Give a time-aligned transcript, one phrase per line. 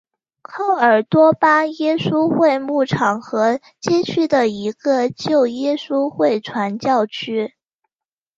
[0.41, 7.53] 科尔多巴耶稣会牧场和街区的一个旧耶稣会传教区。